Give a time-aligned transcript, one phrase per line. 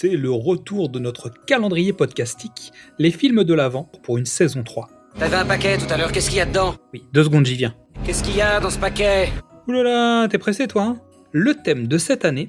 [0.00, 4.88] c'est le retour de notre calendrier podcastique, les films de l'Avent pour une saison 3.
[5.18, 6.74] T'avais un paquet tout à l'heure, qu'est-ce qu'il y a dedans?
[6.94, 7.74] Oui, deux secondes, j'y viens.
[8.02, 9.28] Qu'est-ce qu'il y a dans ce paquet?
[9.68, 11.00] Oulala, t'es pressé toi hein?
[11.32, 12.48] Le thème de cette année,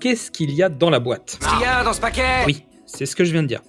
[0.00, 1.38] qu'est-ce qu'il y a dans la boîte?
[1.38, 2.42] Qu'est-ce qu'il y a dans ce paquet?
[2.46, 3.62] Oui, c'est ce que je viens de dire.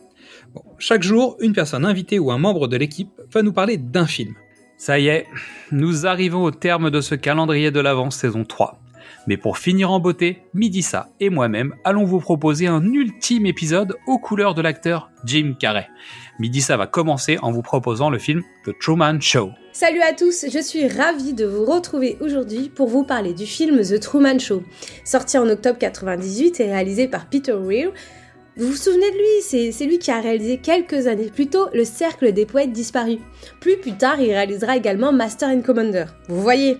[0.55, 4.07] Bon, chaque jour, une personne invitée ou un membre de l'équipe va nous parler d'un
[4.07, 4.33] film.
[4.75, 5.27] Ça y est,
[5.71, 8.78] nous arrivons au terme de ce calendrier de l'Avent saison 3.
[9.29, 14.17] Mais pour finir en beauté, Midissa et moi-même allons vous proposer un ultime épisode aux
[14.17, 15.87] couleurs de l'acteur Jim Carrey.
[16.39, 19.51] Midissa va commencer en vous proposant le film The Truman Show.
[19.71, 23.79] Salut à tous, je suis ravie de vous retrouver aujourd'hui pour vous parler du film
[23.81, 24.63] The Truman Show,
[25.05, 27.91] sorti en octobre 98 et réalisé par Peter Weir.
[28.57, 29.71] Vous vous souvenez de lui?
[29.71, 33.19] C'est lui qui a réalisé quelques années plus tôt Le Cercle des Poètes Disparus.
[33.61, 36.05] Plus plus tard, il réalisera également Master and Commander.
[36.29, 36.79] Vous voyez?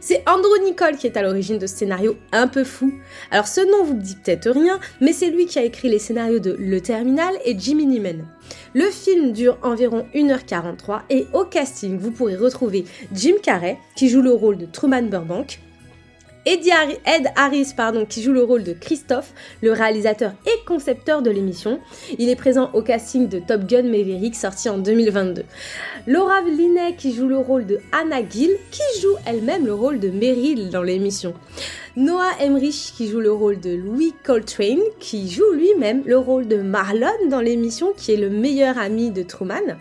[0.00, 2.92] C'est Andrew Nicole qui est à l'origine de ce scénario un peu fou.
[3.30, 6.38] Alors ce nom vous dit peut-être rien, mais c'est lui qui a écrit les scénarios
[6.38, 8.24] de Le Terminal et Jimmy Neeman.
[8.74, 14.22] Le film dure environ 1h43 et au casting vous pourrez retrouver Jim Carrey qui joue
[14.22, 15.60] le rôle de Truman Burbank,
[16.46, 16.62] Ed
[17.36, 21.80] Harris, pardon, qui joue le rôle de Christophe, le réalisateur et concepteur de l'émission.
[22.18, 25.44] Il est présent au casting de Top Gun Maverick, sorti en 2022.
[26.06, 30.08] Laura Linney, qui joue le rôle de Anna Gill, qui joue elle-même le rôle de
[30.08, 31.34] Meryl dans l'émission.
[31.96, 36.56] Noah Emmerich, qui joue le rôle de Louis Coltrane, qui joue lui-même le rôle de
[36.56, 39.76] Marlon dans l'émission, qui est le meilleur ami de Truman.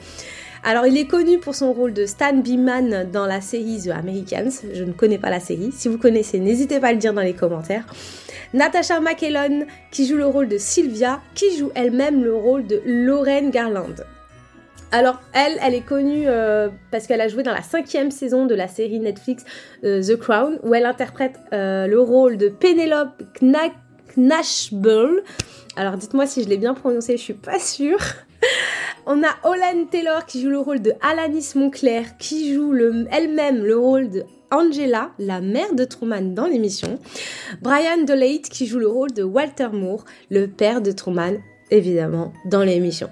[0.63, 4.51] Alors, il est connu pour son rôle de Stan Beeman dans la série The Americans.
[4.73, 5.71] Je ne connais pas la série.
[5.71, 7.85] Si vous connaissez, n'hésitez pas à le dire dans les commentaires.
[8.53, 13.49] Natasha McKellon, qui joue le rôle de Sylvia, qui joue elle-même le rôle de Lauren
[13.49, 13.95] Garland.
[14.91, 18.55] Alors elle, elle est connue euh, parce qu'elle a joué dans la cinquième saison de
[18.55, 19.45] la série Netflix
[19.83, 23.21] euh, The Crown, où elle interprète euh, le rôle de Penelope
[24.17, 25.23] Knashbull.
[25.75, 27.99] Alors dites-moi si je l'ai bien prononcé, je suis pas sûre.
[29.11, 32.75] On a Olan Taylor qui joue le rôle de Alanis Monclair, qui joue
[33.09, 36.99] elle-même le rôle de Angela, la mère de Truman dans l'émission.
[37.59, 41.39] Brian DeLate qui joue le rôle de Walter Moore, le père de Truman,
[41.71, 43.09] évidemment, dans l'émission.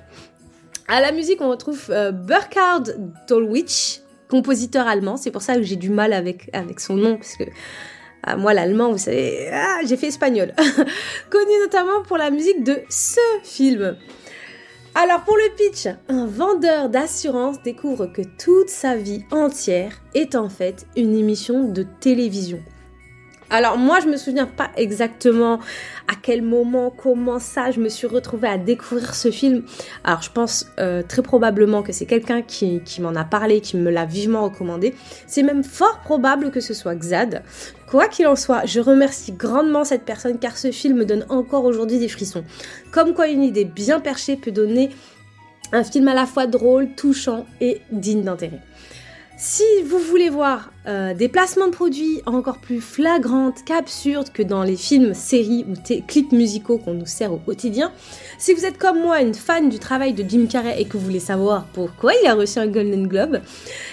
[0.87, 2.95] À la musique, on retrouve euh, Burkhard
[3.27, 5.17] Dolwich, compositeur allemand.
[5.17, 7.45] C'est pour ça que j'ai du mal avec, avec son nom, parce que
[8.21, 10.53] ah, moi, l'allemand, vous savez, ah, j'ai fait espagnol.
[11.31, 13.97] Connu notamment pour la musique de ce film.
[14.99, 20.49] Alors pour le pitch, un vendeur d'assurance découvre que toute sa vie entière est en
[20.49, 22.57] fait une émission de télévision.
[23.49, 25.59] Alors moi je me souviens pas exactement
[26.07, 29.63] à quel moment, comment ça, je me suis retrouvée à découvrir ce film.
[30.03, 33.77] Alors je pense euh, très probablement que c'est quelqu'un qui, qui m'en a parlé, qui
[33.77, 34.95] me l'a vivement recommandé.
[35.27, 37.43] C'est même fort probable que ce soit Xad.
[37.89, 41.63] Quoi qu'il en soit, je remercie grandement cette personne car ce film me donne encore
[41.63, 42.43] aujourd'hui des frissons.
[42.91, 44.89] Comme quoi une idée bien perchée peut donner
[45.71, 48.61] un film à la fois drôle, touchant et digne d'intérêt.
[49.39, 54.63] Si vous voulez voir euh, des placements de produits encore plus flagrantes qu'absurdes que dans
[54.63, 55.75] les films, séries ou
[56.07, 57.91] clips musicaux qu'on nous sert au quotidien,
[58.39, 61.05] si vous êtes comme moi une fan du travail de Jim Carrey et que vous
[61.05, 63.41] voulez savoir pourquoi il a reçu un Golden Globe,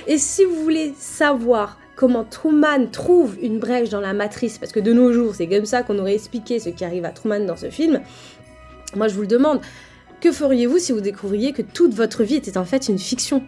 [0.06, 4.81] et si vous voulez savoir comment Truman trouve une brèche dans la matrice, parce que
[4.81, 7.56] de nos jours c'est comme ça qu'on aurait expliqué ce qui arrive à Truman dans
[7.56, 8.00] ce film,
[8.97, 9.61] moi je vous le demande,
[10.22, 13.43] que feriez-vous si vous découvriez que toute votre vie était en fait une fiction?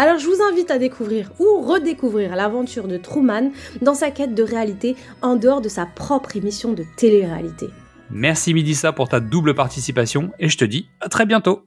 [0.00, 3.50] Alors je vous invite à découvrir ou redécouvrir l'aventure de Truman
[3.82, 7.68] dans sa quête de réalité en dehors de sa propre émission de télé-réalité.
[8.10, 11.66] Merci Midissa pour ta double participation et je te dis à très bientôt.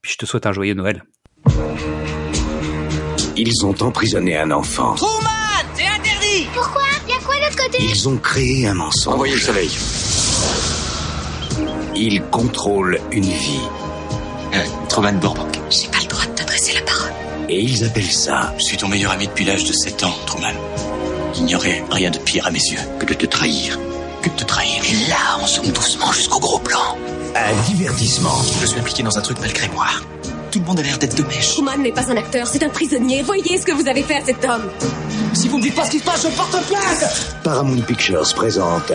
[0.00, 1.04] Puis je te souhaite un joyeux Noël.
[3.36, 4.94] Ils ont emprisonné un enfant.
[4.94, 5.28] Truman
[5.74, 6.84] C'est interdit Pourquoi?
[7.06, 7.78] Y'a quoi de l'autre côté?
[7.82, 9.12] Ils ont créé un mensonge.
[9.12, 9.70] Envoyez le soleil.
[11.94, 13.68] Ils contrôlent une vie.
[14.54, 15.60] Euh, Truman Burbank.
[15.68, 15.88] J'ai
[17.48, 20.54] Et ils appellent ça Je suis ton meilleur ami depuis l'âge de 7 ans, Truman.
[21.36, 23.78] Il n'y aurait rien de pire à mes yeux que de te trahir.
[24.22, 24.82] Que de te trahir.
[24.84, 26.98] Et là, on zoome doucement jusqu'au gros plan.
[27.34, 28.36] Un divertissement.
[28.60, 29.86] Je suis impliqué dans un truc malgré moi.
[30.50, 31.52] Tout le monde a l'air d'être de mèche.
[31.52, 33.22] Truman n'est pas un acteur, c'est un prisonnier.
[33.22, 34.68] Voyez ce que vous avez fait à cet homme.
[35.34, 38.92] Si vous me dites pas ce qui se passe, je porte plainte Paramount Pictures présente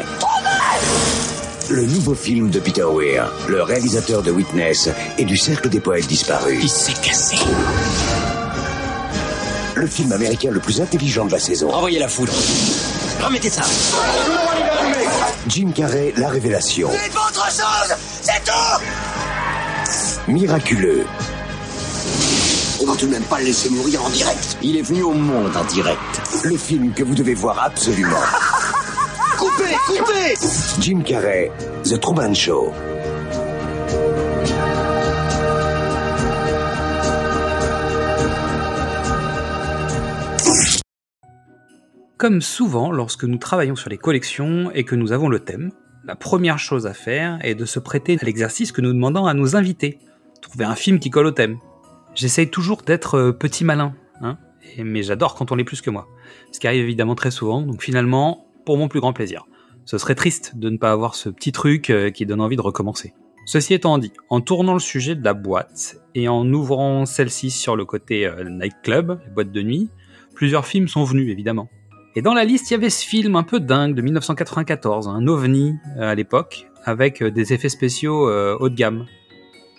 [1.70, 6.08] le nouveau film de Peter Weir, le réalisateur de Witness et du Cercle des Poètes
[6.08, 6.60] Disparus.
[6.62, 7.38] Il s'est cassé.
[9.82, 11.74] Le film américain le plus intelligent de la saison.
[11.74, 12.32] Envoyez la foudre.
[13.20, 13.64] Remettez ça.
[15.48, 16.88] Jim Carrey, la révélation.
[16.88, 21.08] Pas autre chose C'est tout Miraculeux.
[22.80, 24.56] On va tout de même pas le laisser mourir en direct.
[24.62, 25.98] Il est venu au monde en direct.
[26.44, 28.22] Le film que vous devez voir absolument.
[29.40, 30.36] Coupez Coupez Coupez
[30.80, 31.52] Jim Carrey,
[31.86, 32.72] The Truman Show.
[42.22, 45.72] Comme souvent lorsque nous travaillons sur les collections et que nous avons le thème,
[46.04, 49.34] la première chose à faire est de se prêter à l'exercice que nous demandons à
[49.34, 49.98] nos invités.
[50.40, 51.58] Trouver un film qui colle au thème.
[52.14, 54.38] J'essaye toujours d'être euh, petit malin, hein,
[54.78, 56.08] mais j'adore quand on l'est plus que moi.
[56.52, 59.48] Ce qui arrive évidemment très souvent, donc finalement, pour mon plus grand plaisir.
[59.86, 62.62] Ce serait triste de ne pas avoir ce petit truc euh, qui donne envie de
[62.62, 63.16] recommencer.
[63.48, 67.76] Ceci étant dit, en tournant le sujet de la boîte et en ouvrant celle-ci sur
[67.76, 69.90] le côté euh, nightclub, les boîtes de nuit,
[70.36, 71.68] plusieurs films sont venus évidemment.
[72.16, 75.28] Et dans la liste, il y avait ce film un peu dingue de 1994, un
[75.28, 79.06] ovni à l'époque, avec euh, des effets spéciaux euh, haut de gamme.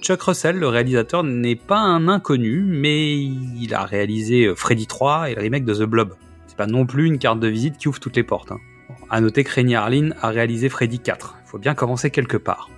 [0.01, 5.31] Chuck Russell, le réalisateur, n'est pas un inconnu, mais il a réalisé euh, Freddy 3
[5.31, 6.15] et le remake de The Blob.
[6.47, 8.51] C'est pas non plus une carte de visite qui ouvre toutes les portes.
[8.51, 8.59] Hein.
[8.89, 11.37] Bon, à noter que Rennie Harlin a réalisé Freddy 4.
[11.45, 12.71] Il faut bien commencer quelque part.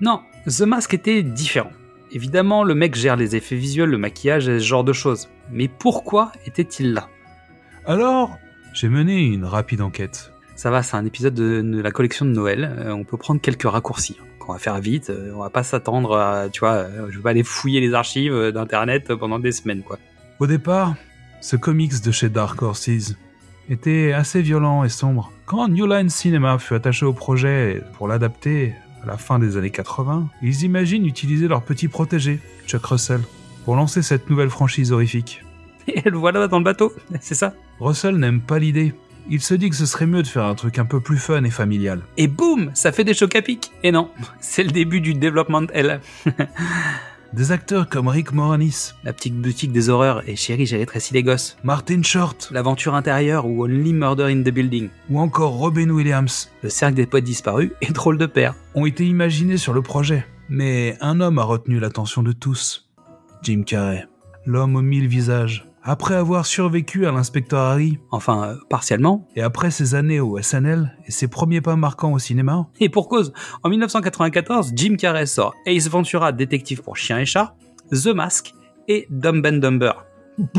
[0.00, 1.70] Non, The Mask était différent.
[2.10, 5.28] Évidemment, le mec gère les effets visuels, le maquillage et ce genre de choses.
[5.52, 7.08] Mais pourquoi était-il là?
[7.86, 8.36] Alors,
[8.76, 10.32] j'ai mené une rapide enquête.
[10.54, 12.70] Ça va, c'est un épisode de, de la collection de Noël.
[12.78, 14.16] euh, on peut prendre quelques raccourcis.
[14.48, 15.10] On va faire vite.
[15.10, 17.94] euh, on va pas s'attendre à, tu vois, euh, je vais pas aller fouiller les
[17.94, 19.98] archives euh, d'internet pendant des semaines, quoi.
[20.38, 20.94] Au départ,
[21.40, 23.14] ce comics de chez Dark Horses
[23.68, 25.32] était assez violent et sombre.
[25.46, 29.70] Quand New Line Cinema fut attaché au projet pour l'adapter à la fin des années
[29.70, 33.22] 80, ils imaginent utiliser leur petit protégé, Chuck Russell,
[33.64, 35.42] pour lancer cette nouvelle franchise horrifique.
[36.04, 37.54] Et le voilà dans le bateau, c'est ça?
[37.80, 38.94] Russell n'aime pas l'idée.
[39.28, 41.42] Il se dit que ce serait mieux de faire un truc un peu plus fun
[41.42, 42.00] et familial.
[42.16, 43.72] Et boum, ça fait des chocs à pic.
[43.82, 44.10] Et non,
[44.40, 46.00] c'est le début du développement L.
[47.32, 51.24] Des acteurs comme Rick Moranis, La petite boutique des horreurs et chérie, j'ai rétréci les
[51.24, 51.56] gosses.
[51.64, 54.88] Martin Short L'aventure intérieure ou Only Murder in the Building.
[55.10, 58.54] ou encore Robin Williams Le cercle des poètes disparus et drôle de père.
[58.76, 60.24] ont été imaginés sur le projet.
[60.48, 62.88] Mais un homme a retenu l'attention de tous.
[63.42, 64.06] Jim Carrey.
[64.46, 65.66] L'homme aux mille visages.
[65.88, 69.28] Après avoir survécu à l'inspecteur Harry, Enfin, euh, partiellement.
[69.36, 73.08] et après ses années au SNL et ses premiers pas marquants au cinéma, Et pour
[73.08, 77.54] cause, en 1994, Jim Carrey sort Ace Ventura, détective pour chiens et chats,
[77.92, 78.52] The Mask
[78.88, 79.92] et Dumb and Dumber.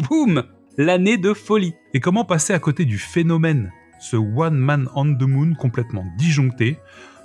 [0.09, 0.43] Boum
[0.77, 1.73] L'année de folie.
[1.93, 6.77] et comment passer à côté du phénomène, ce One Man on the Moon complètement disjoncté,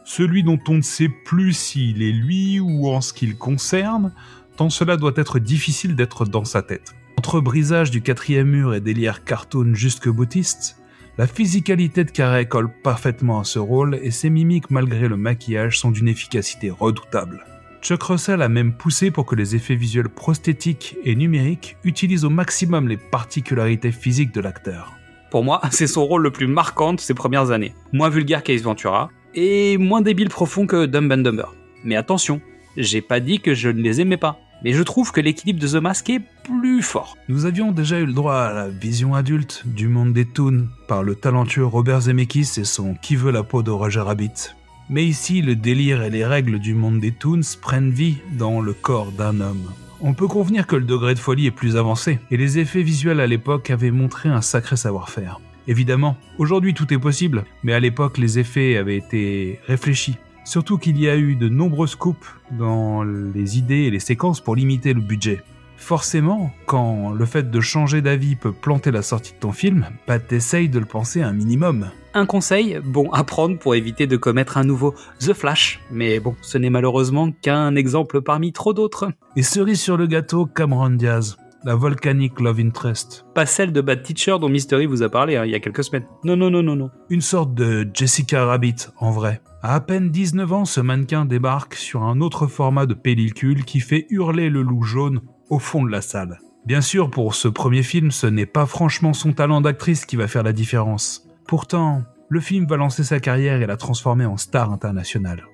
[0.05, 4.13] celui dont on ne sait plus s'il est lui ou en ce qu'il concerne,
[4.57, 6.95] tant cela doit être difficile d'être dans sa tête.
[7.23, 10.83] Entre brisage du quatrième mur et délire cartoon jusque boutiste,
[11.19, 15.79] la physicalité de Carrey colle parfaitement à ce rôle et ses mimiques malgré le maquillage
[15.79, 17.47] sont d'une efficacité redoutable.
[17.81, 22.29] Chuck Russell a même poussé pour que les effets visuels prosthétiques et numériques utilisent au
[22.29, 24.93] maximum les particularités physiques de l'acteur.
[25.31, 27.77] Pour moi, c'est son rôle le plus marquant de ses premières années.
[27.93, 31.55] Moins vulgaire qu'Ace Ventura, et moins débile profond que Dumb and Dumber.
[31.85, 32.41] Mais attention,
[32.77, 34.41] j'ai pas dit que je ne les aimais pas.
[34.65, 37.17] Mais je trouve que l'équilibre de The Mask est plus fort.
[37.29, 41.03] Nous avions déjà eu le droit à la vision adulte du monde des toons par
[41.03, 44.55] le talentueux Robert Zemeckis et son Qui veut la peau de Roger Rabbit.
[44.89, 48.73] Mais ici, le délire et les règles du monde des toons prennent vie dans le
[48.73, 49.73] corps d'un homme.
[50.01, 53.21] On peut convenir que le degré de folie est plus avancé, et les effets visuels
[53.21, 55.41] à l'époque avaient montré un sacré savoir-faire.
[55.69, 60.17] Évidemment, aujourd'hui tout est possible, mais à l'époque les effets avaient été réfléchis.
[60.45, 64.57] Surtout qu'il y a eu de nombreuses coupes dans les idées et les séquences pour
[64.57, 65.43] limiter le budget.
[65.77, 70.21] Forcément, quand le fait de changer d'avis peut planter la sortie de ton film, bah
[70.21, 71.91] t'essayes de le penser un minimum.
[72.15, 76.37] Un conseil, bon à prendre pour éviter de commettre un nouveau The Flash, mais bon,
[76.41, 79.11] ce n'est malheureusement qu'un exemple parmi trop d'autres.
[79.35, 83.25] Et cerise sur le gâteau, Cameron Diaz, la volcanique Love Interest.
[83.35, 85.85] Pas celle de Bad Teacher dont Mystery vous a parlé hein, il y a quelques
[85.85, 86.07] semaines.
[86.25, 86.91] Non, non, non, non, non.
[87.11, 89.41] Une sorte de Jessica Rabbit, en vrai.
[89.63, 93.81] À à peine 19 ans, ce mannequin débarque sur un autre format de pellicule qui
[93.81, 96.41] fait hurler le loup jaune au fond de la salle.
[96.67, 100.29] Bien sûr, pour ce premier film, ce n'est pas franchement son talent d'actrice qui va
[100.29, 101.29] faire la différence.
[101.49, 105.45] Pourtant, le film va lancer sa carrière et la transformer en star internationale.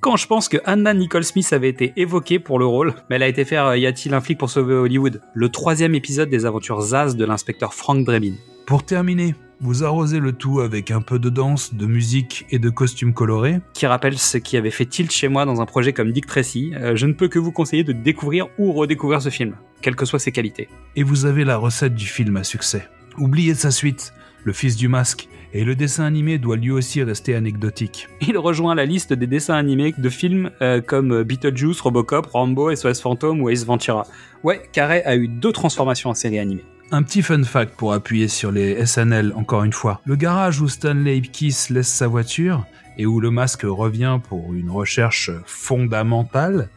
[0.00, 3.22] Quand je pense que Anna Nicole Smith avait été évoquée pour le rôle, mais elle
[3.22, 5.20] a été faire euh, Y a-t-il un flic pour sauver Hollywood?
[5.34, 8.34] Le troisième épisode des aventures Zaz de l'inspecteur Frank Drebin.
[8.66, 12.68] Pour terminer, vous arrosez le tout avec un peu de danse, de musique et de
[12.68, 13.60] costumes colorés.
[13.72, 16.72] qui rappelle ce qui avait fait tilt chez moi dans un projet comme Dick Tracy,
[16.76, 20.04] euh, je ne peux que vous conseiller de découvrir ou redécouvrir ce film, quelles que
[20.04, 20.68] soient ses qualités.
[20.94, 22.88] et vous avez la recette du film à succès.
[23.18, 24.12] Oubliez sa suite,
[24.44, 28.08] Le Fils du Masque, et le dessin animé doit lui aussi rester anecdotique.
[28.20, 33.00] Il rejoint la liste des dessins animés de films euh, comme Beetlejuice, Robocop, Rambo, SOS
[33.00, 34.06] Fantôme ou Ace Ventura.
[34.44, 36.64] Ouais, Carrey a eu deux transformations en série animée.
[36.92, 40.02] Un petit fun fact pour appuyer sur les SNL encore une fois.
[40.04, 42.66] Le garage où Stanley Ipkiss laisse sa voiture
[42.98, 46.68] et où le masque revient pour une recherche fondamentale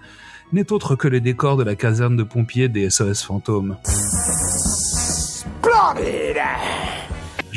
[0.53, 3.77] n'est autre que le décor de la caserne de pompiers des SOS fantômes.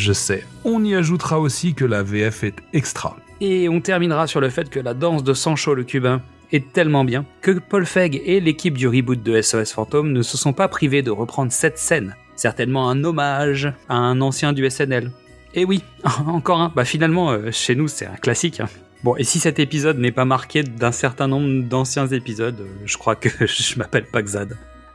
[0.03, 0.45] Je sais.
[0.65, 3.17] On y ajoutera aussi que la VF est extra.
[3.41, 7.05] Et on terminera sur le fait que la danse de Sancho le cubain est tellement
[7.05, 10.67] bien que Paul Feig et l'équipe du reboot de SOS Fantôme ne se sont pas
[10.67, 12.17] privés de reprendre cette scène.
[12.35, 15.13] Certainement un hommage à un ancien du SNL.
[15.55, 15.85] Et oui,
[16.27, 16.73] encore un.
[16.75, 18.59] Bah finalement, euh, chez nous, c'est un classique.
[18.59, 18.69] hein.
[19.05, 22.97] Bon, et si cet épisode n'est pas marqué d'un certain nombre d'anciens épisodes, euh, je
[22.97, 24.23] crois que je m'appelle pas.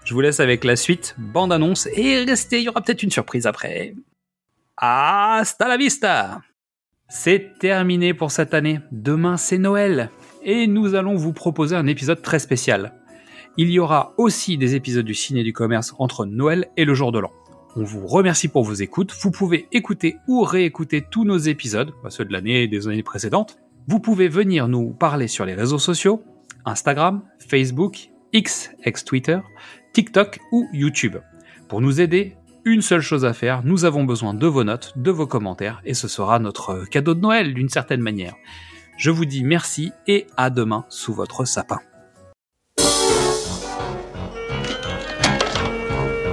[0.04, 3.12] Je vous laisse avec la suite, bande annonce, et restez, il y aura peut-être une
[3.12, 3.94] surprise après.
[4.80, 6.42] Hasta la vista
[7.10, 8.80] C'est terminé pour cette année.
[8.92, 10.12] Demain, c'est Noël.
[10.44, 12.94] Et nous allons vous proposer un épisode très spécial.
[13.58, 17.12] Il y aura aussi des épisodes du ciné du commerce entre Noël et le jour
[17.12, 17.32] de l'an.
[17.76, 19.16] On vous remercie pour vos écoutes.
[19.20, 23.02] Vous pouvez écouter ou réécouter tous nos épisodes, bah, ceux de l'année et des années
[23.02, 23.58] précédentes.
[23.88, 26.22] Vous pouvez venir nous parler sur les réseaux sociaux,
[26.66, 29.40] Instagram, Facebook, X, ex-Twitter,
[29.94, 31.18] TikTok ou YouTube.
[31.68, 32.36] Pour nous aider,
[32.68, 35.94] une seule chose à faire, nous avons besoin de vos notes, de vos commentaires, et
[35.94, 38.36] ce sera notre cadeau de Noël d'une certaine manière.
[38.98, 41.80] Je vous dis merci et à demain sous votre sapin.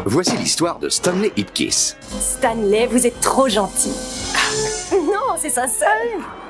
[0.07, 1.97] Voici l'histoire de Stanley Ipkiss.
[2.21, 3.93] Stanley, vous êtes trop gentil.
[4.93, 5.88] Non, c'est sincère.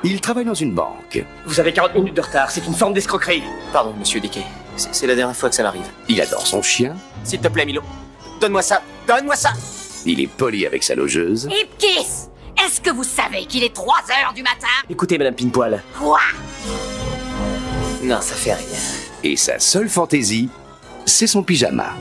[0.02, 1.24] Il travaille dans une banque.
[1.46, 3.42] Vous avez 40 minutes de retard, c'est une forme d'escroquerie.
[3.72, 4.42] Pardon, monsieur Dickey.
[4.76, 5.86] C'est c'est la dernière fois que ça m'arrive.
[6.08, 6.94] Il adore son chien.
[7.22, 7.82] S'il te plaît, Milo.
[8.40, 8.82] Donne-moi ça.
[9.06, 9.52] Donne-moi ça.
[10.06, 11.48] Il est poli avec sa logeuse.
[11.50, 12.28] Ipkiss
[12.64, 13.94] Est-ce que vous savez qu'il est 3
[14.24, 15.82] heures du matin Écoutez, Madame Pinepoil.
[15.98, 16.20] Quoi
[18.02, 18.66] Non, ça fait rien.
[19.22, 20.48] Et sa seule fantaisie,
[21.06, 21.92] c'est son pyjama.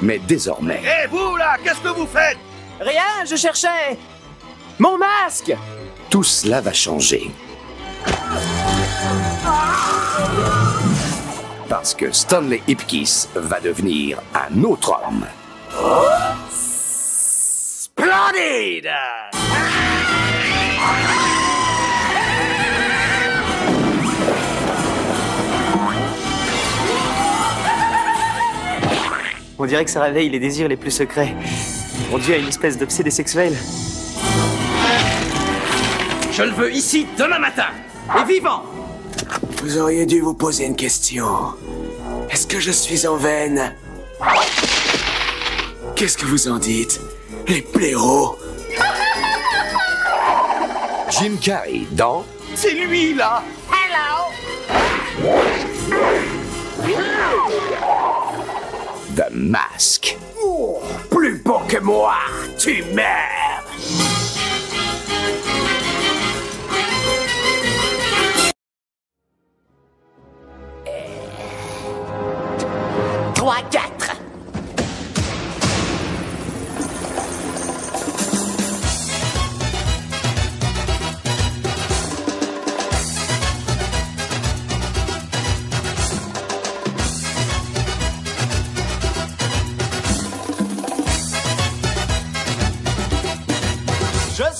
[0.00, 2.38] Mais désormais, Eh vous là, qu'est-ce que vous faites?
[2.80, 3.98] Rien, je cherchais.
[4.78, 5.54] Mon masque
[6.10, 7.30] tout cela va changer.
[11.72, 15.24] Parce que Stanley Ipkiss va devenir un autre homme.
[17.80, 18.90] Splendide
[29.58, 31.34] On dirait que ça réveille les désirs les plus secrets.
[32.12, 33.54] On dirait une espèce d'obsédé sexuel.
[36.32, 37.68] Je le veux ici demain matin
[38.20, 38.62] Et vivant
[39.62, 41.54] Vous auriez dû vous poser une question.
[42.30, 43.76] Est-ce que je suis en veine?
[45.94, 47.00] Qu'est-ce que vous en dites?
[47.46, 48.36] Les blaireaux?
[51.10, 52.24] Jim Carrey dans
[52.56, 53.44] C'est lui là.
[59.14, 60.18] The Mask.
[61.08, 62.14] Plus beau que moi,
[62.58, 64.21] tu meurs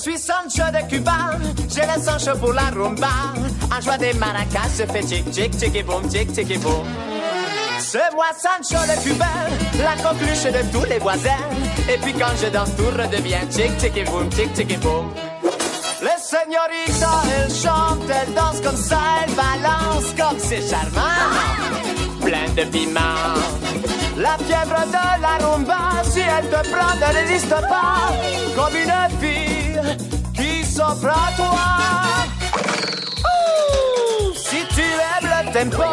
[0.03, 3.07] suis Sancho de Cuba, j'ai le Sancho pour la rumba.
[3.71, 6.85] En joie des maracas, je fais tic tic tic et boum, tic tic et boum.
[7.79, 9.25] C'est moi Sancho le cubain,
[9.81, 11.45] la coqueluche de tous les voisins.
[11.89, 15.09] Et puis quand je danse, tout redevient tic tic et boum, tic tic et boum.
[16.01, 21.31] Les señoritas, elles chantent, elles dansent comme ça, elles balancent comme c'est charmant.
[22.21, 23.39] Plein de piment.
[24.17, 28.11] La fièvre de la rumba, si elle te prend, ne résiste pas.
[28.53, 29.62] Comme une fille
[30.33, 31.69] qui s'offre à toi.
[33.25, 35.83] Ouh, Si tu aimes le tempo,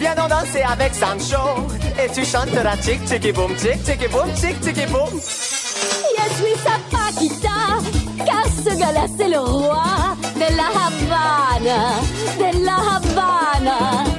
[0.00, 1.66] viens donc danser avec Sancho.
[2.02, 5.10] Et tu chanteras tic tic et boum, tic tic et boum, tic tic et boum.
[6.20, 7.58] Je suis sa Paquita,
[8.24, 11.74] car ce gars-là c'est le roi de la Havane,
[12.38, 13.72] de la Havane.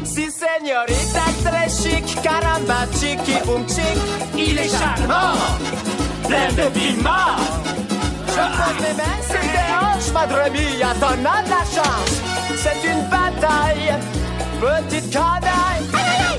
[0.04, 3.98] Si señorita très chic, caramba, chiqui boum chic,
[4.38, 5.38] il est charmant,
[6.28, 7.38] plein de piment.
[8.40, 12.22] Tes hanches, madre mia, t'en as de la chance.
[12.56, 13.94] C'est une bataille,
[14.60, 15.86] petite canaille.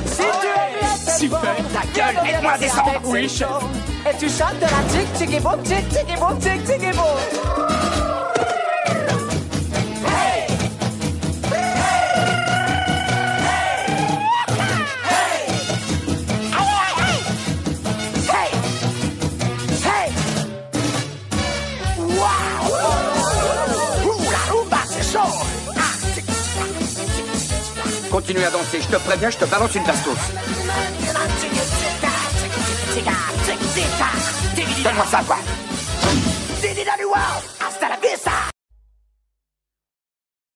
[0.07, 2.53] Si tu aimes tempo, Super, ta gueule, aide-moi
[3.05, 3.29] oui.
[3.29, 3.53] Sancho.
[4.09, 6.93] Et tu chantes la tic tic et boum, tic tic et boum, tic tic et
[6.93, 8.10] boum.
[28.33, 30.15] Je te préviens, je te balance une bastos.
[34.85, 35.37] Donne-moi ça, quoi.